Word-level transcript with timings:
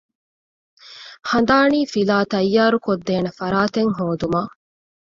ހަނދާނީފިލާ 1.29 2.17
ތައްޔާރު 2.31 2.77
ކޮށްދޭނެ 2.85 3.31
ފަރާތެއް 3.39 3.93
ހޯދުމަށް 3.97 4.51